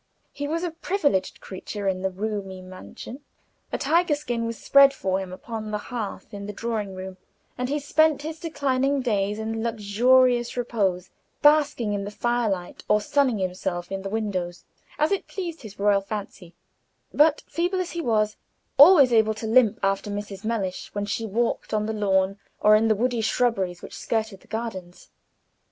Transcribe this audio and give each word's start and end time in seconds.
He 0.31 0.47
was 0.47 0.63
a 0.63 0.71
privileged 0.71 1.41
creature 1.41 1.87
in 1.87 2.01
the 2.01 2.09
roomy 2.09 2.63
mansion; 2.63 3.19
a 3.71 3.77
tiger 3.77 4.15
skin 4.15 4.47
was 4.47 4.57
spread 4.57 4.95
for 4.95 5.19
him 5.19 5.31
upon 5.31 5.69
the 5.69 5.77
hearth 5.77 6.33
in 6.33 6.47
the 6.47 6.53
drawing 6.53 6.95
room, 6.95 7.17
and 7.55 7.69
he 7.69 7.77
spent 7.77 8.23
his 8.23 8.39
declining 8.39 9.01
days 9.01 9.37
in 9.37 9.61
luxurious 9.61 10.57
repose, 10.57 11.11
basking 11.43 11.93
in 11.93 12.03
the 12.03 12.09
firelight 12.09 12.83
or 12.87 12.99
sunning 12.99 13.37
himself 13.37 13.91
in 13.91 14.01
the 14.01 14.09
windows, 14.09 14.65
as 14.97 15.11
it 15.11 15.27
pleased 15.27 15.61
his 15.61 15.77
royal 15.77 16.01
fancy; 16.01 16.55
but, 17.13 17.41
feeble 17.45 17.79
as 17.79 17.91
he 17.91 18.01
was, 18.01 18.37
always 18.79 19.13
able 19.13 19.35
to 19.35 19.45
limp 19.45 19.77
after 19.83 20.09
Mrs. 20.09 20.43
Mellish 20.43 20.89
when 20.95 21.05
she 21.05 21.27
walked 21.27 21.75
on 21.75 21.85
the 21.85 21.93
lawn 21.93 22.39
or 22.59 22.75
in 22.75 22.87
the 22.87 22.95
woody 22.95 23.21
shrubberies 23.21 23.83
which 23.83 23.95
skirted 23.95 24.39
the 24.41 24.47
gardens. 24.47 25.11